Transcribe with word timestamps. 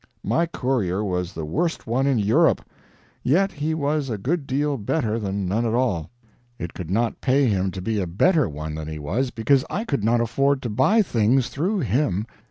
My 0.23 0.47
courier 0.47 1.03
was 1.03 1.31
the 1.33 1.45
worst 1.45 1.85
one 1.85 2.07
in 2.07 2.17
Europe, 2.17 2.65
yet 3.21 3.51
he 3.51 3.75
was 3.75 4.09
a 4.09 4.17
good 4.17 4.47
deal 4.47 4.75
better 4.77 5.19
than 5.19 5.47
none 5.47 5.63
at 5.63 5.75
all. 5.75 6.09
It 6.57 6.73
could 6.73 6.89
not 6.89 7.21
pay 7.21 7.45
him 7.45 7.69
to 7.69 7.83
be 7.83 7.99
a 7.99 8.07
better 8.07 8.49
one 8.49 8.73
than 8.73 8.87
he 8.87 8.97
was, 8.97 9.29
because 9.29 9.63
I 9.69 9.85
could 9.85 10.03
not 10.03 10.19
afford 10.19 10.63
to 10.63 10.71
buy 10.71 11.03
things 11.03 11.49
through 11.49 11.81
him. 11.81 12.25